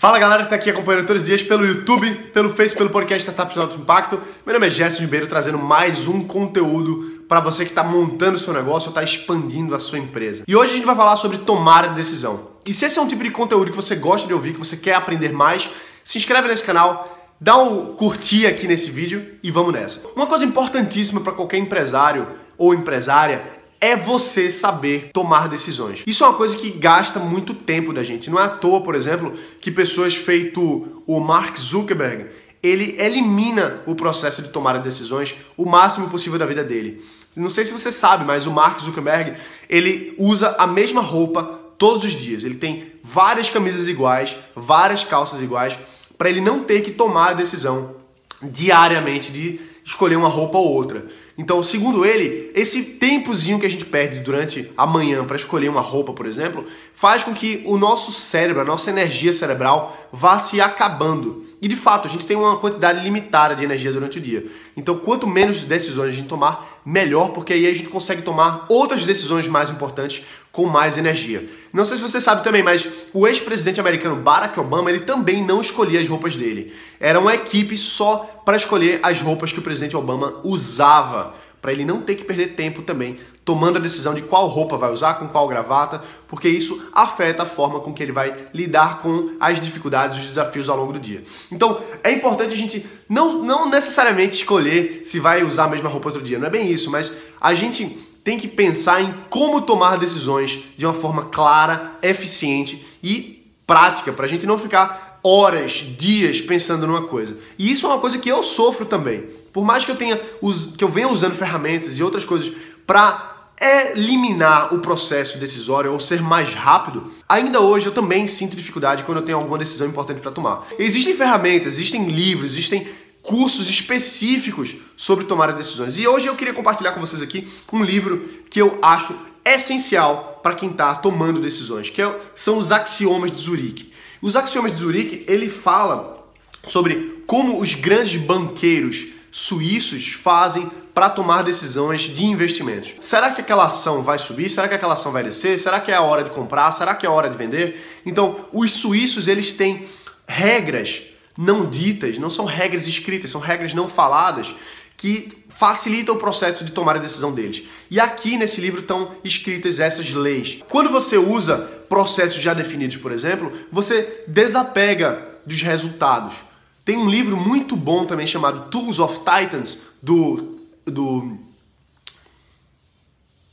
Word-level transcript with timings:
Fala 0.00 0.18
galera 0.18 0.38
que 0.38 0.46
está 0.46 0.56
aqui 0.56 0.70
acompanhando 0.70 1.06
todos 1.06 1.20
os 1.20 1.28
dias 1.28 1.42
pelo 1.42 1.62
YouTube, 1.62 2.10
pelo 2.32 2.48
Face, 2.48 2.74
pelo 2.74 2.88
podcast 2.88 3.28
Startups 3.28 3.52
de 3.52 3.60
Alto 3.60 3.76
Impacto. 3.76 4.18
Meu 4.46 4.54
nome 4.54 4.66
é 4.66 4.70
Gerson 4.70 5.02
Ribeiro, 5.02 5.26
trazendo 5.26 5.58
mais 5.58 6.08
um 6.08 6.26
conteúdo 6.26 7.22
para 7.28 7.38
você 7.38 7.66
que 7.66 7.70
está 7.70 7.84
montando 7.84 8.36
o 8.36 8.38
seu 8.38 8.54
negócio 8.54 8.88
ou 8.88 8.92
está 8.92 9.02
expandindo 9.02 9.74
a 9.74 9.78
sua 9.78 9.98
empresa. 9.98 10.44
E 10.48 10.56
hoje 10.56 10.72
a 10.72 10.76
gente 10.76 10.86
vai 10.86 10.96
falar 10.96 11.16
sobre 11.16 11.36
tomar 11.36 11.92
decisão. 11.92 12.48
E 12.64 12.72
se 12.72 12.86
esse 12.86 12.98
é 12.98 13.02
um 13.02 13.06
tipo 13.06 13.22
de 13.22 13.30
conteúdo 13.30 13.72
que 13.72 13.76
você 13.76 13.94
gosta 13.94 14.26
de 14.26 14.32
ouvir, 14.32 14.54
que 14.54 14.58
você 14.58 14.78
quer 14.78 14.94
aprender 14.94 15.34
mais, 15.34 15.68
se 16.02 16.16
inscreve 16.16 16.48
nesse 16.48 16.64
canal, 16.64 17.34
dá 17.38 17.58
um 17.58 17.92
curtir 17.92 18.46
aqui 18.46 18.66
nesse 18.66 18.90
vídeo 18.90 19.34
e 19.42 19.50
vamos 19.50 19.74
nessa. 19.74 20.08
Uma 20.16 20.26
coisa 20.26 20.46
importantíssima 20.46 21.20
para 21.20 21.34
qualquer 21.34 21.58
empresário 21.58 22.26
ou 22.56 22.72
empresária 22.72 23.59
é 23.80 23.96
você 23.96 24.50
saber 24.50 25.10
tomar 25.12 25.48
decisões. 25.48 26.02
Isso 26.06 26.22
é 26.22 26.28
uma 26.28 26.36
coisa 26.36 26.56
que 26.56 26.70
gasta 26.70 27.18
muito 27.18 27.54
tempo 27.54 27.92
da 27.92 28.02
gente. 28.02 28.28
Não 28.28 28.38
é 28.38 28.44
à 28.44 28.48
toa, 28.48 28.82
por 28.82 28.94
exemplo, 28.94 29.32
que 29.60 29.70
pessoas 29.70 30.14
feito 30.14 31.02
o 31.06 31.20
Mark 31.20 31.56
Zuckerberg, 31.56 32.26
ele 32.62 32.94
elimina 32.98 33.80
o 33.86 33.94
processo 33.94 34.42
de 34.42 34.50
tomar 34.50 34.78
decisões 34.78 35.34
o 35.56 35.64
máximo 35.64 36.10
possível 36.10 36.38
da 36.38 36.44
vida 36.44 36.62
dele. 36.62 37.02
Não 37.34 37.48
sei 37.48 37.64
se 37.64 37.72
você 37.72 37.90
sabe, 37.90 38.24
mas 38.24 38.46
o 38.46 38.50
Mark 38.50 38.78
Zuckerberg, 38.80 39.34
ele 39.68 40.14
usa 40.18 40.54
a 40.58 40.66
mesma 40.66 41.00
roupa 41.00 41.42
todos 41.78 42.04
os 42.04 42.14
dias. 42.14 42.44
Ele 42.44 42.56
tem 42.56 42.92
várias 43.02 43.48
camisas 43.48 43.88
iguais, 43.88 44.36
várias 44.54 45.04
calças 45.04 45.40
iguais, 45.40 45.78
para 46.18 46.28
ele 46.28 46.42
não 46.42 46.64
ter 46.64 46.82
que 46.82 46.90
tomar 46.90 47.30
a 47.30 47.34
decisão 47.34 47.96
diariamente 48.42 49.32
de 49.32 49.58
escolher 49.82 50.16
uma 50.16 50.28
roupa 50.28 50.58
ou 50.58 50.70
outra. 50.70 51.06
Então, 51.40 51.62
segundo 51.62 52.04
ele, 52.04 52.50
esse 52.54 52.82
tempozinho 52.82 53.58
que 53.58 53.64
a 53.64 53.70
gente 53.70 53.86
perde 53.86 54.18
durante 54.18 54.70
a 54.76 54.86
manhã 54.86 55.24
para 55.24 55.36
escolher 55.36 55.70
uma 55.70 55.80
roupa, 55.80 56.12
por 56.12 56.26
exemplo, 56.26 56.66
faz 56.92 57.24
com 57.24 57.32
que 57.32 57.62
o 57.64 57.78
nosso 57.78 58.12
cérebro, 58.12 58.60
a 58.60 58.64
nossa 58.64 58.90
energia 58.90 59.32
cerebral 59.32 59.96
vá 60.12 60.38
se 60.38 60.60
acabando. 60.60 61.46
E 61.62 61.66
de 61.66 61.76
fato, 61.76 62.06
a 62.06 62.10
gente 62.10 62.26
tem 62.26 62.36
uma 62.36 62.58
quantidade 62.58 63.02
limitada 63.02 63.56
de 63.56 63.64
energia 63.64 63.90
durante 63.90 64.18
o 64.18 64.20
dia. 64.20 64.44
Então, 64.76 64.98
quanto 64.98 65.26
menos 65.26 65.64
decisões 65.64 66.10
a 66.10 66.12
gente 66.12 66.28
tomar, 66.28 66.80
melhor, 66.84 67.30
porque 67.30 67.54
aí 67.54 67.66
a 67.66 67.74
gente 67.74 67.88
consegue 67.88 68.20
tomar 68.20 68.66
outras 68.68 69.06
decisões 69.06 69.48
mais 69.48 69.70
importantes 69.70 70.22
com 70.52 70.66
mais 70.66 70.98
energia. 70.98 71.48
Não 71.72 71.84
sei 71.84 71.96
se 71.96 72.02
você 72.02 72.20
sabe 72.20 72.42
também, 72.42 72.62
mas 72.62 72.86
o 73.12 73.26
ex-presidente 73.26 73.78
americano 73.78 74.16
Barack 74.16 74.58
Obama, 74.58 74.90
ele 74.90 75.00
também 75.00 75.44
não 75.44 75.60
escolhia 75.60 76.00
as 76.00 76.08
roupas 76.08 76.34
dele. 76.34 76.74
Era 76.98 77.20
uma 77.20 77.34
equipe 77.34 77.78
só 77.78 78.42
para 78.44 78.56
escolher 78.56 78.98
as 79.02 79.20
roupas 79.20 79.52
que 79.52 79.58
o 79.58 79.62
presidente 79.62 79.96
Obama 79.96 80.40
usava 80.42 81.29
para 81.60 81.72
ele 81.72 81.84
não 81.84 82.00
ter 82.00 82.14
que 82.14 82.24
perder 82.24 82.54
tempo 82.54 82.82
também 82.82 83.18
tomando 83.44 83.78
a 83.78 83.80
decisão 83.80 84.14
de 84.14 84.22
qual 84.22 84.46
roupa 84.46 84.76
vai 84.76 84.92
usar, 84.92 85.14
com 85.14 85.26
qual 85.26 85.48
gravata, 85.48 86.02
porque 86.28 86.48
isso 86.48 86.88
afeta 86.92 87.42
a 87.42 87.46
forma 87.46 87.80
com 87.80 87.92
que 87.92 88.00
ele 88.00 88.12
vai 88.12 88.32
lidar 88.54 89.00
com 89.00 89.30
as 89.40 89.60
dificuldades, 89.60 90.18
os 90.18 90.26
desafios 90.26 90.68
ao 90.68 90.76
longo 90.76 90.92
do 90.92 91.00
dia. 91.00 91.24
Então, 91.50 91.80
é 92.04 92.12
importante 92.12 92.54
a 92.54 92.56
gente 92.56 92.86
não, 93.08 93.42
não 93.42 93.68
necessariamente 93.68 94.36
escolher 94.36 95.00
se 95.04 95.18
vai 95.18 95.42
usar 95.42 95.64
a 95.64 95.68
mesma 95.68 95.88
roupa 95.88 96.10
outro 96.10 96.22
dia, 96.22 96.38
não 96.38 96.46
é 96.46 96.50
bem 96.50 96.70
isso, 96.70 96.92
mas 96.92 97.12
a 97.40 97.52
gente 97.52 97.98
tem 98.22 98.38
que 98.38 98.46
pensar 98.46 99.02
em 99.02 99.12
como 99.28 99.62
tomar 99.62 99.98
decisões 99.98 100.62
de 100.76 100.86
uma 100.86 100.94
forma 100.94 101.24
clara, 101.24 101.92
eficiente 102.02 102.86
e 103.02 103.52
prática, 103.66 104.12
para 104.12 104.26
a 104.26 104.28
gente 104.28 104.46
não 104.46 104.58
ficar 104.58 105.18
horas, 105.24 105.72
dias 105.72 106.40
pensando 106.40 106.86
numa 106.86 107.02
coisa. 107.02 107.36
E 107.58 107.70
isso 107.70 107.86
é 107.86 107.88
uma 107.88 107.98
coisa 107.98 108.18
que 108.18 108.28
eu 108.28 108.42
sofro 108.42 108.86
também. 108.86 109.24
Por 109.52 109.64
mais 109.64 109.84
que 109.84 109.90
eu 109.90 109.96
tenha 109.96 110.16
que 110.16 110.84
eu 110.84 110.88
venha 110.88 111.08
usando 111.08 111.34
ferramentas 111.34 111.98
e 111.98 112.02
outras 112.02 112.24
coisas 112.24 112.52
para 112.86 113.30
eliminar 113.60 114.74
o 114.74 114.78
processo 114.78 115.38
decisório 115.38 115.92
ou 115.92 116.00
ser 116.00 116.22
mais 116.22 116.54
rápido, 116.54 117.12
ainda 117.28 117.60
hoje 117.60 117.86
eu 117.86 117.92
também 117.92 118.26
sinto 118.26 118.56
dificuldade 118.56 119.02
quando 119.02 119.18
eu 119.18 119.24
tenho 119.24 119.36
alguma 119.36 119.58
decisão 119.58 119.86
importante 119.86 120.20
para 120.20 120.30
tomar. 120.30 120.66
Existem 120.78 121.14
ferramentas, 121.14 121.74
existem 121.74 122.08
livros, 122.08 122.52
existem 122.52 122.88
cursos 123.22 123.68
específicos 123.68 124.76
sobre 124.96 125.26
tomar 125.26 125.52
decisões. 125.52 125.98
E 125.98 126.08
hoje 126.08 126.26
eu 126.26 126.36
queria 126.36 126.54
compartilhar 126.54 126.92
com 126.92 127.00
vocês 127.00 127.20
aqui 127.20 127.46
um 127.70 127.84
livro 127.84 128.28
que 128.48 128.60
eu 128.60 128.78
acho 128.80 129.14
essencial 129.44 130.40
para 130.42 130.54
quem 130.54 130.70
está 130.70 130.94
tomando 130.94 131.40
decisões, 131.40 131.90
que 131.90 132.00
é 132.00 132.20
são 132.34 132.56
os 132.58 132.72
axiomas 132.72 133.30
de 133.30 133.36
Zurique. 133.38 133.92
Os 134.22 134.36
axiomas 134.36 134.72
de 134.72 134.78
Zurique, 134.78 135.24
ele 135.28 135.48
fala 135.48 136.26
sobre 136.66 137.22
como 137.26 137.60
os 137.60 137.74
grandes 137.74 138.20
banqueiros 138.20 139.19
suíços 139.30 140.12
fazem 140.12 140.70
para 140.92 141.08
tomar 141.08 141.42
decisões 141.42 142.02
de 142.02 142.24
investimentos. 142.24 142.94
Será 143.00 143.30
que 143.30 143.40
aquela 143.40 143.66
ação 143.66 144.02
vai 144.02 144.18
subir? 144.18 144.50
Será 144.50 144.68
que 144.68 144.74
aquela 144.74 144.94
ação 144.94 145.12
vai 145.12 145.22
descer? 145.22 145.58
Será 145.58 145.80
que 145.80 145.90
é 145.90 145.94
a 145.94 146.02
hora 146.02 146.24
de 146.24 146.30
comprar? 146.30 146.72
Será 146.72 146.94
que 146.94 147.06
é 147.06 147.08
a 147.08 147.12
hora 147.12 147.28
de 147.28 147.36
vender? 147.36 148.00
Então, 148.04 148.46
os 148.52 148.72
suíços 148.72 149.28
eles 149.28 149.52
têm 149.52 149.86
regras 150.26 151.02
não 151.36 151.68
ditas, 151.68 152.18
não 152.18 152.28
são 152.28 152.44
regras 152.44 152.86
escritas, 152.86 153.30
são 153.30 153.40
regras 153.40 153.72
não 153.72 153.88
faladas 153.88 154.54
que 154.96 155.28
facilitam 155.48 156.14
o 156.14 156.18
processo 156.18 156.64
de 156.64 156.72
tomar 156.72 156.96
a 156.96 156.98
decisão 156.98 157.32
deles. 157.32 157.62
E 157.90 157.98
aqui 157.98 158.36
nesse 158.36 158.60
livro 158.60 158.80
estão 158.80 159.16
escritas 159.24 159.80
essas 159.80 160.10
leis. 160.10 160.58
Quando 160.68 160.90
você 160.90 161.16
usa 161.16 161.56
processos 161.88 162.40
já 162.42 162.52
definidos, 162.52 162.98
por 162.98 163.10
exemplo, 163.10 163.50
você 163.72 164.22
desapega 164.26 165.26
dos 165.46 165.62
resultados. 165.62 166.36
Tem 166.84 166.96
um 166.96 167.08
livro 167.08 167.36
muito 167.36 167.76
bom 167.76 168.04
também 168.04 168.26
chamado 168.26 168.70
Tools 168.70 168.98
of 168.98 169.20
Titans, 169.20 169.78
do. 170.02 170.58
do 170.84 171.38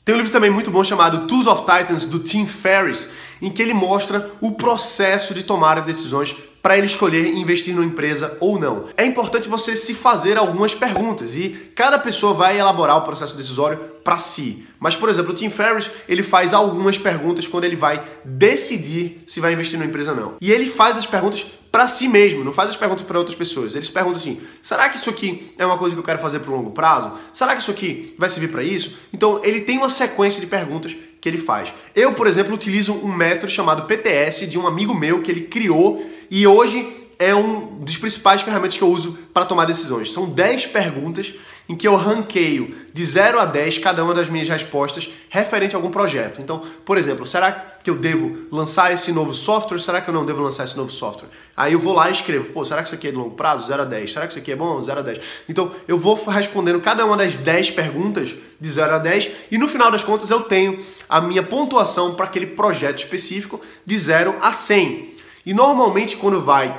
tem 0.04 0.16
um 0.16 0.20
livro 0.20 0.32
também 0.32 0.50
muito 0.50 0.72
bom 0.72 0.84
chamado 0.86 1.28
Tools 1.28 1.48
of 1.48 1.64
Titans, 1.64 2.06
do 2.06 2.20
Tim 2.20 2.46
Ferriss, 2.46 3.10
em 3.42 3.50
que 3.50 3.62
ele 3.62 3.74
mostra 3.74 4.32
o 4.40 4.54
processo 4.54 5.34
de 5.34 5.44
tomar 5.44 5.82
decisões 5.82 6.34
para 6.68 6.78
ele 6.78 6.88
escolher 6.88 7.34
investir 7.34 7.74
numa 7.74 7.86
empresa 7.86 8.36
ou 8.42 8.60
não. 8.60 8.88
É 8.98 9.06
importante 9.06 9.48
você 9.48 9.74
se 9.74 9.94
fazer 9.94 10.38
algumas 10.38 10.76
perguntas 10.76 11.34
e 11.34 11.72
cada 11.74 11.98
pessoa 11.98 12.34
vai 12.34 12.60
elaborar 12.60 12.98
o 12.98 13.04
processo 13.04 13.38
decisório 13.38 13.80
para 14.04 14.18
si. 14.18 14.68
Mas, 14.78 14.94
por 14.94 15.08
exemplo, 15.08 15.32
o 15.32 15.34
Tim 15.34 15.50
Ferriss, 15.50 15.90
ele 16.10 16.22
faz 16.22 16.54
algumas 16.54 16.98
perguntas 16.98 17.48
quando 17.48 17.64
ele 17.64 17.78
vai 17.78 18.04
decidir 18.26 19.24
se 19.26 19.40
vai 19.40 19.54
investir 19.54 19.80
numa 19.80 19.88
empresa 19.88 20.12
ou 20.12 20.18
não. 20.18 20.34
E 20.42 20.52
ele 20.52 20.68
faz 20.68 20.98
as 20.98 21.06
perguntas 21.06 21.46
para 21.72 21.88
si 21.88 22.10
mesmo, 22.10 22.44
não 22.44 22.52
faz 22.52 22.70
as 22.70 22.76
perguntas 22.76 23.06
para 23.06 23.18
outras 23.18 23.38
pessoas. 23.38 23.74
Eles 23.74 23.90
perguntam 23.90 24.20
assim: 24.20 24.42
será 24.62 24.90
que 24.90 24.98
isso 24.98 25.10
aqui 25.10 25.54
é 25.58 25.66
uma 25.66 25.78
coisa 25.78 25.96
que 25.96 26.00
eu 26.02 26.04
quero 26.06 26.20
fazer 26.20 26.40
para 26.40 26.52
longo 26.52 26.72
prazo? 26.72 27.14
Será 27.32 27.56
que 27.56 27.62
isso 27.62 27.72
aqui 27.72 28.14
vai 28.18 28.28
servir 28.28 28.50
para 28.50 28.64
isso? 28.64 28.98
Então, 29.14 29.40
ele 29.42 29.62
tem 29.62 29.78
uma 29.78 29.88
sequência 29.88 30.42
de 30.42 30.48
perguntas 30.48 30.94
que 31.28 31.36
ele 31.36 31.38
faz. 31.38 31.74
Eu, 31.94 32.14
por 32.14 32.26
exemplo, 32.26 32.54
utilizo 32.54 32.94
um 32.94 33.14
método 33.14 33.52
chamado 33.52 33.86
PTS 33.86 34.48
de 34.48 34.58
um 34.58 34.66
amigo 34.66 34.94
meu 34.94 35.22
que 35.22 35.30
ele 35.30 35.42
criou 35.42 36.04
e 36.32 36.48
hoje 36.48 37.07
é 37.20 37.34
um 37.34 37.80
dos 37.80 37.98
principais 37.98 38.42
ferramentas 38.42 38.78
que 38.78 38.84
eu 38.84 38.90
uso 38.90 39.18
para 39.34 39.46
tomar 39.46 39.66
decisões. 39.66 40.12
São 40.12 40.30
10 40.30 40.68
perguntas 40.68 41.34
em 41.70 41.76
que 41.76 41.88
eu 41.88 41.96
ranqueio 41.96 42.76
de 42.94 43.04
0 43.04 43.40
a 43.40 43.46
10 43.46 43.80
cada 43.80 44.04
uma 44.04 44.14
das 44.14 44.30
minhas 44.30 44.48
respostas 44.48 45.10
referente 45.30 45.76
a 45.76 45.78
algum 45.78 45.92
projeto. 45.92 46.42
Então, 46.42 46.62
por 46.86 46.98
exemplo, 46.98 47.26
será 47.26 47.52
que 47.52 47.90
eu 47.90 47.96
devo 47.96 48.48
lançar 48.50 48.94
esse 48.94 49.12
novo 49.12 49.34
software? 49.34 49.80
Será 49.80 50.00
que 50.00 50.10
eu 50.10 50.14
não 50.14 50.26
devo 50.26 50.42
lançar 50.42 50.64
esse 50.64 50.78
novo 50.78 50.92
software? 50.92 51.28
Aí 51.56 51.74
eu 51.74 51.80
vou 51.80 51.94
lá 51.94 52.10
e 52.10 52.14
escrevo, 52.14 52.54
pô, 52.54 52.64
será 52.64 52.82
que 52.82 52.88
isso 52.88 52.96
aqui 52.96 53.08
é 53.08 53.12
de 53.12 53.18
longo 53.18 53.32
prazo? 53.32 53.68
0 53.68 53.82
a 53.82 53.86
10. 53.86 54.14
Será 54.14 54.26
que 54.26 54.32
isso 54.32 54.40
aqui 54.40 54.52
é 54.52 54.56
bom? 54.56 54.82
0 54.82 55.00
a 55.00 55.04
10. 55.04 55.20
Então, 55.50 55.72
eu 55.88 55.98
vou 55.98 56.16
respondendo 56.16 56.80
cada 56.80 57.06
uma 57.06 57.18
das 57.18 57.36
10 57.36 57.72
perguntas 57.72 58.36
de 58.60 58.70
0 58.70 58.96
a 58.96 58.98
10 59.00 59.32
e 59.52 59.58
no 59.58 59.68
final 59.68 59.92
das 59.92 60.04
contas 60.04 60.30
eu 60.30 60.42
tenho 60.42 60.80
a 61.10 61.20
minha 61.20 61.44
pontuação 61.44 62.16
para 62.16 62.26
aquele 62.26 62.48
projeto 62.48 63.00
específico 63.00 63.60
de 63.86 63.98
0 63.98 64.36
a 64.40 64.54
100. 64.54 65.14
E 65.46 65.54
normalmente 65.54 66.16
quando 66.16 66.42
vai 66.42 66.78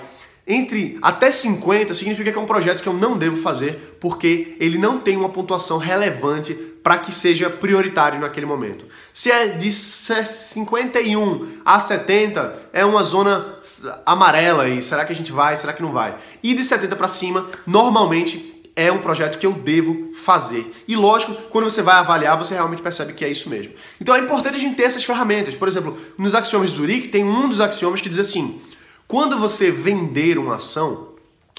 entre 0.48 0.98
até 1.02 1.30
50 1.30 1.92
significa 1.92 2.32
que 2.32 2.38
é 2.38 2.40
um 2.40 2.46
projeto 2.46 2.82
que 2.82 2.88
eu 2.88 2.94
não 2.94 3.18
devo 3.18 3.36
fazer 3.36 3.98
porque 4.00 4.56
ele 4.58 4.78
não 4.78 4.98
tem 4.98 5.14
uma 5.14 5.28
pontuação 5.28 5.76
relevante 5.76 6.54
para 6.82 6.96
que 6.96 7.12
seja 7.12 7.50
prioritário 7.50 8.18
naquele 8.18 8.46
momento. 8.46 8.86
Se 9.12 9.30
é 9.30 9.48
de 9.48 9.70
51 9.70 11.46
a 11.62 11.78
70, 11.78 12.70
é 12.72 12.82
uma 12.82 13.02
zona 13.02 13.58
amarela 14.06 14.66
e 14.68 14.82
será 14.82 15.04
que 15.04 15.12
a 15.12 15.16
gente 15.16 15.30
vai, 15.30 15.54
será 15.54 15.74
que 15.74 15.82
não 15.82 15.92
vai? 15.92 16.16
E 16.42 16.54
de 16.54 16.64
70 16.64 16.96
para 16.96 17.08
cima, 17.08 17.46
normalmente 17.66 18.58
é 18.74 18.92
um 18.92 18.98
projeto 18.98 19.38
que 19.38 19.44
eu 19.44 19.52
devo 19.52 20.12
fazer. 20.14 20.72
E 20.86 20.94
lógico, 20.94 21.34
quando 21.50 21.64
você 21.64 21.82
vai 21.82 21.96
avaliar, 21.96 22.38
você 22.38 22.54
realmente 22.54 22.80
percebe 22.80 23.12
que 23.12 23.24
é 23.24 23.28
isso 23.28 23.50
mesmo. 23.50 23.72
Então 24.00 24.14
é 24.14 24.20
importante 24.20 24.54
a 24.54 24.58
gente 24.58 24.76
ter 24.76 24.84
essas 24.84 25.02
ferramentas. 25.02 25.56
Por 25.56 25.66
exemplo, 25.66 25.98
nos 26.16 26.32
axiomas 26.32 26.70
de 26.70 26.76
Zurique 26.76 27.08
tem 27.08 27.24
um 27.24 27.48
dos 27.48 27.60
axiomas 27.60 28.00
que 28.00 28.08
diz 28.08 28.20
assim: 28.20 28.62
quando 29.08 29.38
você 29.38 29.70
vender 29.70 30.38
uma 30.38 30.56
ação, 30.56 31.14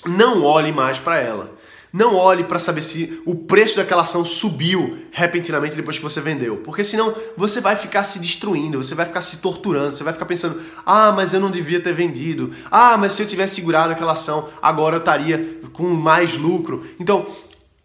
não 0.05 0.43
olhe 0.43 0.71
mais 0.71 0.99
para 0.99 1.17
ela. 1.17 1.57
Não 1.91 2.15
olhe 2.15 2.43
para 2.43 2.59
saber 2.59 2.83
se 2.83 3.19
o 3.25 3.33
preço 3.33 3.77
daquela 3.77 4.03
ação 4.03 4.23
subiu 4.23 4.99
repentinamente 5.09 5.75
depois 5.75 5.97
que 5.97 6.03
você 6.03 6.21
vendeu, 6.21 6.57
porque 6.57 6.83
senão 6.83 7.15
você 7.35 7.59
vai 7.59 7.75
ficar 7.75 8.03
se 8.03 8.19
destruindo, 8.19 8.77
você 8.77 8.93
vai 8.93 9.07
ficar 9.07 9.23
se 9.23 9.37
torturando, 9.37 9.91
você 9.95 10.03
vai 10.03 10.13
ficar 10.13 10.27
pensando: 10.27 10.61
"Ah, 10.85 11.11
mas 11.11 11.33
eu 11.33 11.39
não 11.39 11.49
devia 11.49 11.79
ter 11.79 11.91
vendido. 11.91 12.51
Ah, 12.69 12.95
mas 12.95 13.13
se 13.13 13.23
eu 13.23 13.27
tivesse 13.27 13.55
segurado 13.55 13.91
aquela 13.91 14.11
ação, 14.11 14.49
agora 14.61 14.97
eu 14.97 14.99
estaria 14.99 15.59
com 15.73 15.87
mais 15.87 16.37
lucro". 16.37 16.85
Então, 16.99 17.25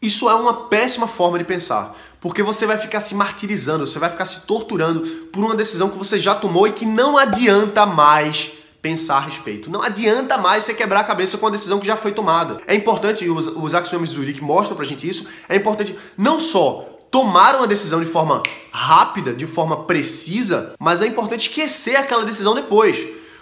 isso 0.03 0.29
é 0.29 0.35
uma 0.35 0.69
péssima 0.69 1.09
forma 1.09 1.39
de 1.39 1.45
pensar, 1.45 1.97
porque 2.21 2.43
você 2.43 2.67
vai 2.67 2.77
ficar 2.77 3.01
se 3.01 3.15
martirizando, 3.15 3.87
você 3.87 3.99
vai 3.99 4.11
ficar 4.11 4.27
se 4.27 4.43
torturando 4.43 5.01
por 5.33 5.43
uma 5.43 5.55
decisão 5.55 5.89
que 5.89 5.97
você 5.97 6.21
já 6.21 6.35
tomou 6.35 6.69
e 6.69 6.73
que 6.73 6.85
não 6.85 7.17
adianta 7.17 7.87
mais 7.87 8.53
pensar 8.85 9.17
a 9.17 9.21
respeito. 9.21 9.71
Não 9.71 9.83
adianta 9.83 10.37
mais 10.37 10.63
você 10.63 10.75
quebrar 10.75 11.01
a 11.01 11.05
cabeça 11.05 11.39
com 11.39 11.47
a 11.47 11.51
decisão 11.51 11.81
que 11.81 11.87
já 11.87 11.97
foi 11.97 12.13
tomada. 12.13 12.59
É 12.67 12.75
importante, 12.75 13.27
os, 13.27 13.47
os 13.47 13.73
axiomas 13.73 14.11
de 14.11 14.17
Zurich 14.17 14.43
mostram 14.43 14.77
pra 14.77 14.85
gente 14.85 15.09
isso, 15.09 15.27
é 15.49 15.57
importante 15.57 15.97
não 16.19 16.39
só 16.39 16.87
tomar 17.11 17.57
uma 17.57 17.67
decisão 17.67 17.99
de 17.99 18.05
forma 18.05 18.43
rápida, 18.71 19.33
de 19.33 19.47
forma 19.47 19.85
precisa, 19.85 20.75
mas 20.79 21.01
é 21.01 21.07
importante 21.07 21.49
esquecer 21.49 21.97
aquela 21.97 22.27
decisão 22.27 22.55
depois. 22.55 22.99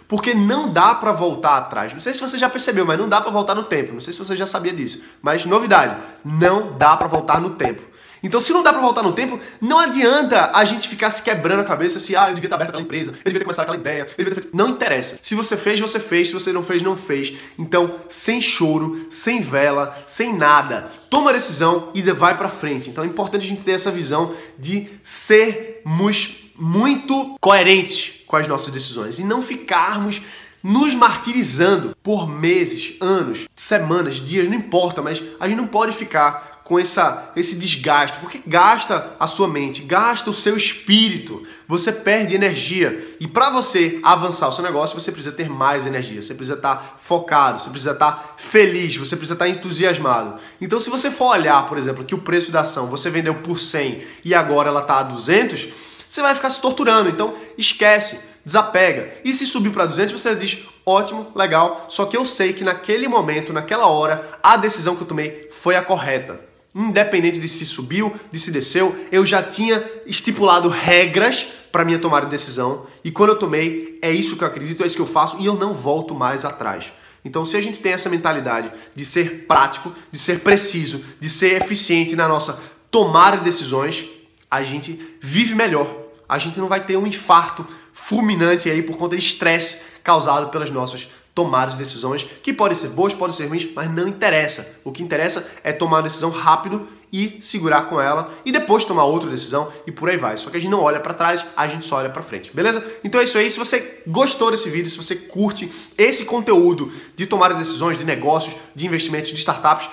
Porque 0.06 0.32
não 0.32 0.72
dá 0.72 0.94
para 0.94 1.10
voltar 1.10 1.56
atrás. 1.56 1.92
Não 1.92 2.00
sei 2.00 2.14
se 2.14 2.20
você 2.20 2.38
já 2.38 2.48
percebeu, 2.48 2.86
mas 2.86 2.98
não 2.98 3.08
dá 3.08 3.20
para 3.20 3.30
voltar 3.32 3.56
no 3.56 3.64
tempo. 3.64 3.94
Não 3.94 4.00
sei 4.00 4.12
se 4.12 4.20
você 4.20 4.36
já 4.36 4.46
sabia 4.46 4.72
disso. 4.72 5.02
Mas 5.20 5.44
novidade, 5.44 5.96
não 6.24 6.76
dá 6.78 6.96
para 6.96 7.08
voltar 7.08 7.40
no 7.40 7.50
tempo. 7.50 7.82
Então, 8.22 8.40
se 8.40 8.52
não 8.52 8.62
dá 8.62 8.72
para 8.72 8.80
voltar 8.80 9.02
no 9.02 9.12
tempo, 9.12 9.38
não 9.60 9.78
adianta 9.78 10.50
a 10.54 10.64
gente 10.64 10.88
ficar 10.88 11.10
se 11.10 11.22
quebrando 11.22 11.60
a 11.60 11.64
cabeça 11.64 11.98
se, 11.98 12.14
ah, 12.14 12.28
eu 12.28 12.34
devia 12.34 12.46
estar 12.46 12.56
aberto 12.56 12.70
aquela 12.70 12.82
empresa, 12.82 13.10
eu 13.10 13.24
devia 13.24 13.40
ter 13.40 13.44
começado 13.44 13.64
aquela 13.64 13.78
ideia, 13.78 14.02
eu 14.02 14.24
devia 14.24 14.34
ter 14.34 14.42
feito. 14.42 14.56
Não 14.56 14.68
interessa. 14.68 15.18
Se 15.22 15.34
você 15.34 15.56
fez, 15.56 15.80
você 15.80 15.98
fez. 15.98 16.28
Se 16.28 16.34
você 16.34 16.52
não 16.52 16.62
fez, 16.62 16.82
não 16.82 16.96
fez. 16.96 17.34
Então, 17.58 17.96
sem 18.08 18.40
choro, 18.40 19.06
sem 19.10 19.40
vela, 19.40 19.96
sem 20.06 20.36
nada. 20.36 20.90
Toma 21.10 21.30
a 21.30 21.32
decisão 21.32 21.90
e 21.94 22.02
vai 22.02 22.36
para 22.36 22.48
frente. 22.48 22.90
Então, 22.90 23.04
é 23.04 23.06
importante 23.06 23.44
a 23.44 23.48
gente 23.48 23.62
ter 23.62 23.72
essa 23.72 23.90
visão 23.90 24.34
de 24.58 24.88
sermos 25.02 26.52
muito 26.56 27.36
coerentes 27.40 28.22
com 28.26 28.36
as 28.36 28.46
nossas 28.46 28.72
decisões 28.72 29.18
e 29.18 29.24
não 29.24 29.42
ficarmos 29.42 30.22
nos 30.62 30.94
martirizando 30.94 31.96
por 32.02 32.28
meses, 32.28 32.96
anos, 33.00 33.48
semanas, 33.54 34.16
dias, 34.16 34.48
não 34.48 34.54
importa, 34.54 35.02
mas 35.02 35.22
a 35.40 35.48
gente 35.48 35.56
não 35.56 35.66
pode 35.66 35.92
ficar 35.92 36.51
com 36.72 36.78
essa, 36.78 37.30
esse 37.36 37.56
desgaste, 37.56 38.16
porque 38.16 38.40
gasta 38.46 39.14
a 39.20 39.26
sua 39.26 39.46
mente, 39.46 39.82
gasta 39.82 40.30
o 40.30 40.32
seu 40.32 40.56
espírito, 40.56 41.42
você 41.68 41.92
perde 41.92 42.34
energia. 42.34 43.14
E 43.20 43.28
para 43.28 43.50
você 43.50 44.00
avançar 44.02 44.48
o 44.48 44.52
seu 44.52 44.64
negócio, 44.64 44.98
você 44.98 45.12
precisa 45.12 45.36
ter 45.36 45.50
mais 45.50 45.84
energia, 45.84 46.22
você 46.22 46.32
precisa 46.32 46.56
estar 46.56 46.96
focado, 46.98 47.60
você 47.60 47.68
precisa 47.68 47.90
estar 47.90 48.36
feliz, 48.38 48.96
você 48.96 49.14
precisa 49.16 49.34
estar 49.34 49.50
entusiasmado. 49.50 50.40
Então, 50.62 50.80
se 50.80 50.88
você 50.88 51.10
for 51.10 51.26
olhar, 51.26 51.68
por 51.68 51.76
exemplo, 51.76 52.06
que 52.06 52.14
o 52.14 52.22
preço 52.22 52.50
da 52.50 52.60
ação 52.60 52.86
você 52.86 53.10
vendeu 53.10 53.34
por 53.34 53.60
100 53.60 54.02
e 54.24 54.34
agora 54.34 54.70
ela 54.70 54.80
está 54.80 55.00
a 55.00 55.02
200, 55.02 55.68
você 56.08 56.22
vai 56.22 56.34
ficar 56.34 56.48
se 56.48 56.58
torturando. 56.58 57.10
Então, 57.10 57.34
esquece, 57.58 58.18
desapega. 58.42 59.12
E 59.22 59.34
se 59.34 59.44
subir 59.44 59.74
para 59.74 59.84
200, 59.84 60.18
você 60.18 60.34
diz: 60.34 60.64
ótimo, 60.86 61.30
legal, 61.34 61.84
só 61.90 62.06
que 62.06 62.16
eu 62.16 62.24
sei 62.24 62.54
que 62.54 62.64
naquele 62.64 63.08
momento, 63.08 63.52
naquela 63.52 63.88
hora, 63.88 64.38
a 64.42 64.56
decisão 64.56 64.96
que 64.96 65.02
eu 65.02 65.06
tomei 65.06 65.50
foi 65.52 65.76
a 65.76 65.82
correta. 65.82 66.51
Independente 66.74 67.38
de 67.38 67.48
se 67.48 67.66
subiu, 67.66 68.14
de 68.30 68.38
se 68.38 68.50
desceu, 68.50 68.96
eu 69.10 69.26
já 69.26 69.42
tinha 69.42 69.84
estipulado 70.06 70.68
regras 70.68 71.46
para 71.70 71.84
minha 71.84 71.98
tomada 71.98 72.26
de 72.26 72.30
decisão 72.30 72.86
e 73.04 73.10
quando 73.10 73.30
eu 73.30 73.38
tomei, 73.38 73.98
é 74.00 74.10
isso 74.10 74.36
que 74.36 74.44
eu 74.44 74.48
acredito, 74.48 74.82
é 74.82 74.86
isso 74.86 74.96
que 74.96 75.02
eu 75.02 75.06
faço 75.06 75.36
e 75.38 75.46
eu 75.46 75.54
não 75.54 75.74
volto 75.74 76.14
mais 76.14 76.44
atrás. 76.44 76.92
Então, 77.24 77.44
se 77.44 77.56
a 77.56 77.60
gente 77.60 77.78
tem 77.78 77.92
essa 77.92 78.08
mentalidade 78.08 78.72
de 78.94 79.04
ser 79.04 79.46
prático, 79.46 79.94
de 80.10 80.18
ser 80.18 80.40
preciso, 80.40 81.04
de 81.20 81.28
ser 81.28 81.62
eficiente 81.62 82.16
na 82.16 82.26
nossa 82.26 82.60
tomada 82.90 83.38
de 83.38 83.44
decisões, 83.44 84.04
a 84.50 84.62
gente 84.62 84.98
vive 85.20 85.54
melhor. 85.54 85.88
A 86.28 86.38
gente 86.38 86.58
não 86.58 86.68
vai 86.68 86.84
ter 86.84 86.96
um 86.96 87.06
infarto 87.06 87.66
fulminante 87.92 88.68
aí 88.68 88.82
por 88.82 88.96
conta 88.96 89.16
de 89.16 89.22
estresse 89.22 89.82
causado 90.02 90.48
pelas 90.48 90.70
nossas 90.70 91.08
tomar 91.34 91.68
as 91.68 91.76
decisões 91.76 92.24
que 92.42 92.52
podem 92.52 92.76
ser 92.76 92.88
boas, 92.88 93.14
podem 93.14 93.34
ser 93.34 93.46
ruins, 93.46 93.66
mas 93.74 93.90
não 93.90 94.06
interessa. 94.06 94.80
O 94.84 94.92
que 94.92 95.02
interessa 95.02 95.48
é 95.64 95.72
tomar 95.72 95.98
uma 95.98 96.02
decisão 96.02 96.30
rápido 96.30 96.86
e 97.12 97.38
segurar 97.42 97.88
com 97.88 98.00
ela 98.00 98.32
e 98.44 98.50
depois 98.50 98.84
tomar 98.84 99.04
outra 99.04 99.28
decisão 99.28 99.70
e 99.86 99.92
por 99.92 100.08
aí 100.08 100.16
vai. 100.16 100.36
Só 100.36 100.50
que 100.50 100.56
a 100.56 100.60
gente 100.60 100.70
não 100.70 100.80
olha 100.80 100.98
para 100.98 101.12
trás, 101.12 101.44
a 101.54 101.66
gente 101.66 101.86
só 101.86 101.96
olha 101.96 102.08
para 102.08 102.22
frente, 102.22 102.50
beleza? 102.54 102.84
Então 103.04 103.20
é 103.20 103.24
isso 103.24 103.36
aí. 103.36 103.50
Se 103.50 103.58
você 103.58 104.02
gostou 104.06 104.50
desse 104.50 104.70
vídeo, 104.70 104.90
se 104.90 104.96
você 104.96 105.14
curte 105.14 105.70
esse 105.98 106.24
conteúdo 106.24 106.90
de 107.14 107.26
tomar 107.26 107.52
decisões, 107.52 107.98
de 107.98 108.04
negócios, 108.04 108.56
de 108.74 108.86
investimentos, 108.86 109.30
de 109.30 109.38
startups, 109.38 109.88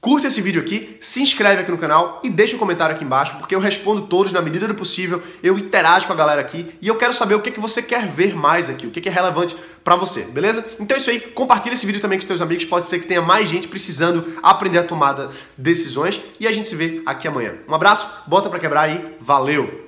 Curte 0.00 0.26
esse 0.26 0.40
vídeo 0.40 0.62
aqui, 0.62 0.96
se 1.00 1.20
inscreve 1.20 1.62
aqui 1.62 1.70
no 1.70 1.76
canal 1.76 2.20
e 2.22 2.30
deixa 2.30 2.56
um 2.56 2.58
comentário 2.58 2.94
aqui 2.94 3.04
embaixo, 3.04 3.36
porque 3.36 3.54
eu 3.54 3.60
respondo 3.60 4.02
todos 4.02 4.32
na 4.32 4.40
medida 4.40 4.66
do 4.66 4.74
possível, 4.74 5.22
eu 5.42 5.58
interajo 5.58 6.06
com 6.06 6.12
a 6.12 6.16
galera 6.16 6.40
aqui 6.40 6.74
e 6.80 6.88
eu 6.88 6.96
quero 6.96 7.12
saber 7.12 7.34
o 7.34 7.42
que, 7.42 7.50
que 7.50 7.60
você 7.60 7.82
quer 7.82 8.06
ver 8.06 8.34
mais 8.34 8.70
aqui, 8.70 8.86
o 8.86 8.90
que, 8.90 9.00
é 9.00 9.02
que 9.02 9.08
é 9.08 9.12
relevante 9.12 9.56
para 9.84 9.96
você, 9.96 10.22
beleza? 10.22 10.64
Então 10.80 10.96
é 10.96 11.00
isso 11.00 11.10
aí, 11.10 11.20
compartilha 11.20 11.74
esse 11.74 11.84
vídeo 11.84 12.00
também 12.00 12.18
com 12.18 12.26
seus 12.26 12.40
amigos, 12.40 12.64
pode 12.64 12.86
ser 12.86 13.00
que 13.00 13.06
tenha 13.06 13.20
mais 13.20 13.48
gente 13.48 13.68
precisando 13.68 14.38
aprender 14.42 14.78
a 14.78 14.84
tomar 14.84 15.30
decisões 15.58 16.22
e 16.40 16.46
a 16.46 16.52
gente 16.52 16.68
se 16.68 16.76
vê 16.76 17.02
aqui 17.04 17.28
amanhã. 17.28 17.54
Um 17.68 17.74
abraço, 17.74 18.08
bota 18.26 18.48
para 18.48 18.60
quebrar 18.60 18.82
aí, 18.82 19.16
valeu! 19.20 19.85